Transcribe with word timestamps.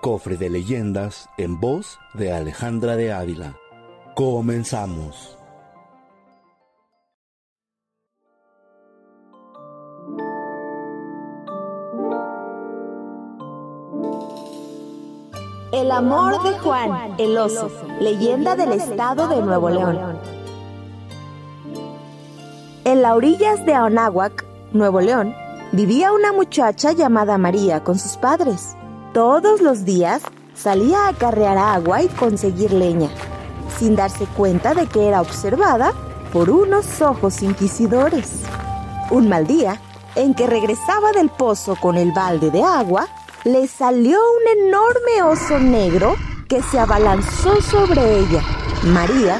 Cofre 0.00 0.38
de 0.38 0.48
leyendas 0.48 1.28
en 1.36 1.60
voz 1.60 1.98
de 2.14 2.32
Alejandra 2.32 2.96
de 2.96 3.12
Ávila. 3.12 3.58
Comenzamos. 4.14 5.36
El 15.70 15.90
amor 15.90 16.42
de 16.44 16.58
Juan, 16.60 17.14
el 17.18 17.36
oso, 17.36 17.70
leyenda 18.00 18.56
del 18.56 18.72
estado 18.72 19.28
de 19.28 19.42
Nuevo 19.42 19.68
León. 19.68 20.18
En 22.84 23.02
las 23.02 23.12
orillas 23.12 23.66
de 23.66 23.74
Aonáhuac, 23.74 24.46
Nuevo 24.72 25.02
León, 25.02 25.34
vivía 25.72 26.10
una 26.12 26.32
muchacha 26.32 26.92
llamada 26.92 27.36
María 27.36 27.84
con 27.84 27.98
sus 27.98 28.16
padres. 28.16 28.74
Todos 29.20 29.60
los 29.60 29.84
días 29.84 30.22
salía 30.54 31.06
a 31.06 31.12
carrear 31.12 31.58
agua 31.58 32.02
y 32.02 32.08
conseguir 32.08 32.72
leña, 32.72 33.10
sin 33.78 33.94
darse 33.94 34.24
cuenta 34.24 34.72
de 34.72 34.86
que 34.86 35.08
era 35.08 35.20
observada 35.20 35.92
por 36.32 36.48
unos 36.48 37.02
ojos 37.02 37.42
inquisidores. 37.42 38.30
Un 39.10 39.28
mal 39.28 39.46
día, 39.46 39.78
en 40.14 40.32
que 40.32 40.46
regresaba 40.46 41.12
del 41.12 41.28
pozo 41.28 41.76
con 41.76 41.98
el 41.98 42.12
balde 42.12 42.50
de 42.50 42.62
agua, 42.62 43.08
le 43.44 43.68
salió 43.68 44.16
un 44.18 44.58
enorme 44.64 45.22
oso 45.22 45.58
negro 45.58 46.16
que 46.48 46.62
se 46.62 46.78
abalanzó 46.78 47.60
sobre 47.60 48.20
ella. 48.20 48.42
María, 48.84 49.38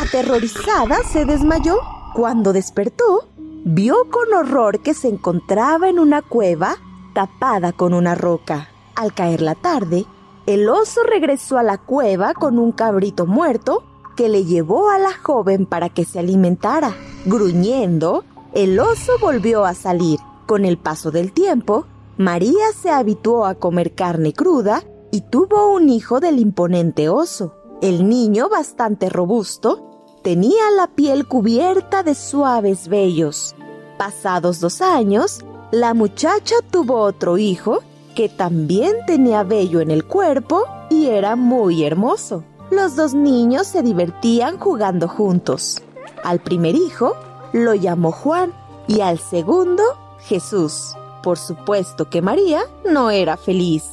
aterrorizada, 0.00 1.02
se 1.02 1.26
desmayó. 1.26 1.76
Cuando 2.14 2.54
despertó, 2.54 3.28
vio 3.36 4.08
con 4.10 4.32
horror 4.32 4.80
que 4.80 4.94
se 4.94 5.08
encontraba 5.08 5.90
en 5.90 5.98
una 5.98 6.22
cueva 6.22 6.78
tapada 7.12 7.72
con 7.72 7.92
una 7.92 8.14
roca. 8.14 8.68
Al 8.98 9.14
caer 9.14 9.42
la 9.42 9.54
tarde, 9.54 10.06
el 10.46 10.68
oso 10.68 11.04
regresó 11.04 11.56
a 11.56 11.62
la 11.62 11.78
cueva 11.78 12.34
con 12.34 12.58
un 12.58 12.72
cabrito 12.72 13.26
muerto 13.26 13.84
que 14.16 14.28
le 14.28 14.44
llevó 14.44 14.90
a 14.90 14.98
la 14.98 15.12
joven 15.12 15.66
para 15.66 15.88
que 15.88 16.04
se 16.04 16.18
alimentara. 16.18 16.96
Gruñendo, 17.24 18.24
el 18.54 18.80
oso 18.80 19.12
volvió 19.20 19.64
a 19.64 19.74
salir. 19.74 20.18
Con 20.46 20.64
el 20.64 20.78
paso 20.78 21.12
del 21.12 21.30
tiempo, 21.30 21.86
María 22.16 22.72
se 22.76 22.90
habituó 22.90 23.46
a 23.46 23.54
comer 23.54 23.94
carne 23.94 24.32
cruda 24.32 24.82
y 25.12 25.20
tuvo 25.20 25.72
un 25.72 25.90
hijo 25.90 26.18
del 26.18 26.40
imponente 26.40 27.08
oso. 27.08 27.54
El 27.80 28.08
niño, 28.08 28.48
bastante 28.48 29.10
robusto, 29.10 30.08
tenía 30.24 30.72
la 30.76 30.88
piel 30.88 31.28
cubierta 31.28 32.02
de 32.02 32.16
suaves 32.16 32.88
vellos. 32.88 33.54
Pasados 33.96 34.58
dos 34.58 34.80
años, 34.80 35.44
la 35.70 35.94
muchacha 35.94 36.56
tuvo 36.72 36.98
otro 36.98 37.38
hijo 37.38 37.78
que 38.18 38.28
también 38.28 38.96
tenía 39.06 39.44
vello 39.44 39.80
en 39.80 39.92
el 39.92 40.04
cuerpo 40.04 40.64
y 40.90 41.06
era 41.06 41.36
muy 41.36 41.84
hermoso. 41.84 42.42
Los 42.68 42.96
dos 42.96 43.14
niños 43.14 43.68
se 43.68 43.80
divertían 43.80 44.58
jugando 44.58 45.06
juntos. 45.06 45.80
Al 46.24 46.40
primer 46.40 46.74
hijo 46.74 47.14
lo 47.52 47.74
llamó 47.74 48.10
Juan 48.10 48.52
y 48.88 49.02
al 49.02 49.20
segundo 49.20 49.84
Jesús. 50.18 50.96
Por 51.22 51.38
supuesto 51.38 52.10
que 52.10 52.20
María 52.20 52.62
no 52.84 53.10
era 53.10 53.36
feliz 53.36 53.84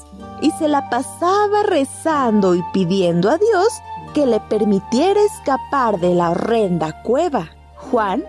y 0.42 0.50
se 0.58 0.70
la 0.70 0.90
pasaba 0.90 1.62
rezando 1.62 2.56
y 2.56 2.64
pidiendo 2.74 3.30
a 3.30 3.38
Dios 3.38 3.68
que 4.16 4.26
le 4.26 4.40
permitiera 4.40 5.22
escapar 5.22 6.00
de 6.00 6.16
la 6.16 6.32
horrenda 6.32 7.04
cueva. 7.04 7.52
Juan, 7.76 8.24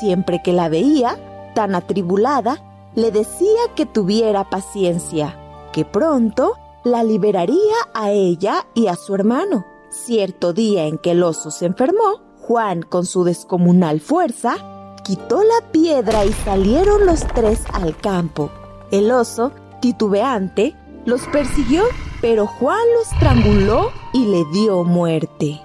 siempre 0.00 0.42
que 0.42 0.52
la 0.52 0.68
veía, 0.68 1.16
tan 1.54 1.76
atribulada, 1.76 2.60
le 2.96 3.10
decía 3.10 3.60
que 3.76 3.84
tuviera 3.84 4.48
paciencia, 4.48 5.38
que 5.72 5.84
pronto 5.84 6.54
la 6.82 7.04
liberaría 7.04 7.76
a 7.94 8.10
ella 8.10 8.66
y 8.74 8.86
a 8.86 8.96
su 8.96 9.14
hermano. 9.14 9.66
Cierto 9.90 10.52
día 10.54 10.86
en 10.86 10.98
que 10.98 11.12
el 11.12 11.22
oso 11.22 11.50
se 11.50 11.66
enfermó, 11.66 12.22
Juan, 12.40 12.82
con 12.82 13.04
su 13.04 13.22
descomunal 13.22 14.00
fuerza, 14.00 14.56
quitó 15.04 15.42
la 15.44 15.70
piedra 15.72 16.24
y 16.24 16.32
salieron 16.32 17.04
los 17.04 17.20
tres 17.20 17.62
al 17.72 17.96
campo. 17.96 18.50
El 18.90 19.10
oso, 19.10 19.52
titubeante, 19.80 20.74
los 21.04 21.26
persiguió, 21.28 21.84
pero 22.22 22.46
Juan 22.46 22.80
lo 22.94 23.02
estranguló 23.02 23.90
y 24.14 24.24
le 24.26 24.44
dio 24.52 24.84
muerte. 24.84 25.60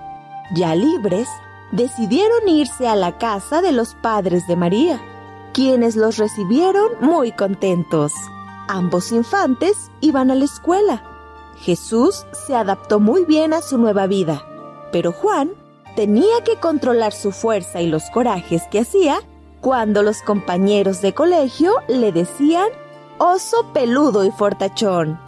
Ya 0.54 0.76
libres, 0.76 1.30
decidieron 1.72 2.50
irse 2.50 2.90
a 2.90 2.96
la 2.96 3.18
casa 3.18 3.62
de 3.62 3.72
los 3.72 3.96
padres 3.96 4.46
de 4.48 4.58
María 4.58 5.02
quienes 5.54 5.96
los 5.96 6.18
recibieron 6.18 6.90
muy 7.02 7.32
contentos. 7.32 8.14
Ambos 8.68 9.12
infantes 9.12 9.92
iban 10.02 10.32
a 10.32 10.36
la 10.36 10.46
escuela. 10.46 11.04
Jesús 11.58 12.26
se 12.48 12.56
adaptó 12.56 13.00
muy 13.00 13.26
bien 13.26 13.54
a 13.54 13.62
su 13.62 13.78
nueva 13.78 14.08
vida, 14.08 14.44
pero 14.92 15.12
Juan 15.12 15.52
tenía 15.96 16.44
que 16.44 16.56
controlar 16.56 17.14
su 17.14 17.32
fuerza 17.32 17.82
y 17.82 17.88
los 17.88 18.10
corajes 18.10 18.64
que 18.72 18.80
hacía 18.80 19.20
cuando 19.60 20.04
los 20.04 20.22
compañeros 20.22 21.02
de 21.02 21.14
colegio 21.14 21.74
le 21.88 22.12
decían 22.12 22.68
oso 23.20 23.68
peludo 23.74 24.26
y 24.26 24.32
fortachón. 24.32 25.20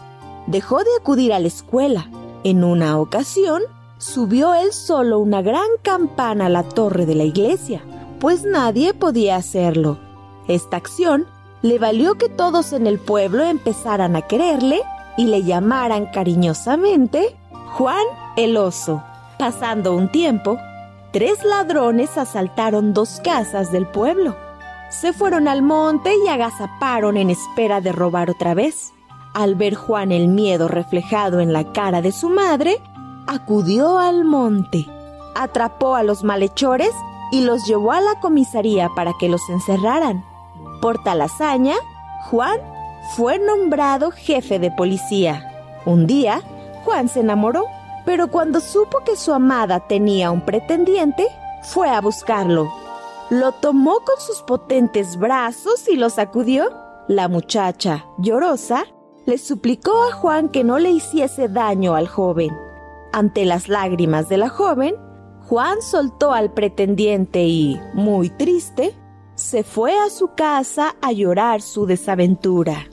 Dejó 0.47 0.79
de 0.79 0.89
acudir 0.99 1.33
a 1.33 1.39
la 1.39 1.47
escuela. 1.47 2.09
En 2.43 2.63
una 2.63 2.99
ocasión, 2.99 3.61
subió 3.97 4.53
él 4.53 4.73
solo 4.73 5.19
una 5.19 5.41
gran 5.41 5.67
campana 5.81 6.47
a 6.47 6.49
la 6.49 6.63
torre 6.63 7.05
de 7.05 7.15
la 7.15 7.23
iglesia, 7.23 7.81
pues 8.19 8.43
nadie 8.43 8.93
podía 8.93 9.35
hacerlo. 9.37 9.99
Esta 10.47 10.77
acción 10.77 11.25
le 11.61 11.79
valió 11.79 12.15
que 12.15 12.29
todos 12.29 12.73
en 12.73 12.87
el 12.87 12.99
pueblo 12.99 13.43
empezaran 13.43 14.15
a 14.15 14.21
quererle 14.23 14.81
y 15.17 15.25
le 15.25 15.43
llamaran 15.43 16.07
cariñosamente 16.07 17.37
Juan 17.73 18.05
el 18.35 18.57
Oso. 18.57 19.03
Pasando 19.39 19.95
un 19.95 20.11
tiempo, 20.11 20.57
tres 21.11 21.43
ladrones 21.43 22.17
asaltaron 22.17 22.93
dos 22.93 23.21
casas 23.23 23.71
del 23.71 23.87
pueblo. 23.87 24.35
Se 24.89 25.13
fueron 25.13 25.47
al 25.47 25.61
monte 25.61 26.13
y 26.23 26.27
agazaparon 26.27 27.17
en 27.17 27.29
espera 27.29 27.81
de 27.81 27.91
robar 27.91 28.29
otra 28.29 28.53
vez. 28.53 28.91
Al 29.33 29.55
ver 29.55 29.73
Juan 29.73 30.11
el 30.11 30.27
miedo 30.27 30.67
reflejado 30.67 31.39
en 31.39 31.53
la 31.53 31.71
cara 31.71 32.01
de 32.01 32.11
su 32.11 32.29
madre, 32.29 32.77
acudió 33.25 33.97
al 33.97 34.25
monte, 34.25 34.85
atrapó 35.35 35.95
a 35.95 36.03
los 36.03 36.23
malhechores 36.23 36.91
y 37.31 37.41
los 37.41 37.65
llevó 37.65 37.93
a 37.93 38.01
la 38.01 38.19
comisaría 38.19 38.89
para 38.95 39.13
que 39.19 39.29
los 39.29 39.41
encerraran. 39.49 40.23
Por 40.83 41.01
tal 41.01 41.21
hazaña, 41.21 41.75
Juan 42.29 42.59
fue 43.15 43.39
nombrado 43.39 44.11
jefe 44.11 44.59
de 44.59 44.69
policía. 44.69 45.79
Un 45.85 46.07
día, 46.07 46.41
Juan 46.83 47.07
se 47.07 47.21
enamoró, 47.21 47.67
pero 48.05 48.27
cuando 48.27 48.59
supo 48.59 48.99
que 49.05 49.15
su 49.15 49.33
amada 49.33 49.87
tenía 49.87 50.29
un 50.29 50.41
pretendiente, 50.41 51.25
fue 51.61 51.87
a 51.87 52.01
buscarlo. 52.01 52.69
Lo 53.29 53.53
tomó 53.53 54.01
con 54.01 54.19
sus 54.19 54.41
potentes 54.41 55.15
brazos 55.15 55.87
y 55.87 55.95
lo 55.95 56.09
sacudió. 56.09 56.69
La 57.07 57.29
muchacha, 57.29 58.05
llorosa, 58.17 58.83
le 59.25 59.37
suplicó 59.37 59.93
a 60.03 60.11
Juan 60.11 60.49
que 60.49 60.65
no 60.65 60.79
le 60.79 60.89
hiciese 60.89 61.47
daño 61.47 61.95
al 61.95 62.09
joven. 62.09 62.51
Ante 63.13 63.45
las 63.45 63.69
lágrimas 63.69 64.27
de 64.27 64.35
la 64.35 64.49
joven, 64.49 64.97
Juan 65.47 65.81
soltó 65.81 66.33
al 66.33 66.51
pretendiente 66.51 67.45
y, 67.45 67.79
muy 67.93 68.29
triste, 68.29 68.93
se 69.53 69.63
fue 69.63 69.95
a 69.99 70.09
su 70.09 70.29
casa 70.29 70.95
a 70.99 71.11
llorar 71.11 71.61
su 71.61 71.85
desaventura. 71.85 72.87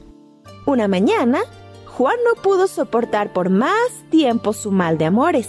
Una 0.66 0.88
mañana, 0.88 1.40
Juan 1.86 2.16
no 2.22 2.42
pudo 2.42 2.66
soportar 2.66 3.32
por 3.32 3.48
más 3.48 3.88
tiempo 4.10 4.52
su 4.52 4.70
mal 4.70 4.98
de 4.98 5.06
amores. 5.06 5.48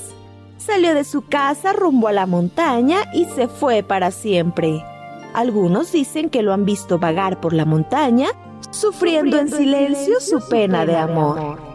Salió 0.56 0.96
de 0.96 1.04
su 1.04 1.28
casa 1.28 1.74
rumbo 1.74 2.08
a 2.08 2.14
la 2.14 2.28
montaña 2.28 3.00
y 3.14 3.26
se 3.26 3.50
fue 3.50 3.84
para 3.84 4.12
siempre. 4.12 4.86
Algunos 5.34 5.92
dicen 5.92 6.30
que 6.30 6.44
lo 6.44 6.54
han 6.54 6.64
visto 6.64 6.98
vagar 6.98 7.42
por 7.42 7.52
la 7.52 7.66
montaña, 7.66 8.30
sufriendo, 8.70 9.38
en, 9.38 9.50
silencio 9.50 10.22
su 10.22 10.40
pena, 10.48 10.86
de 10.86 10.96
amor. 10.96 11.71